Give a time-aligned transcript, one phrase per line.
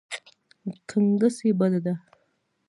[0.89, 1.93] ګنګسي بده ده.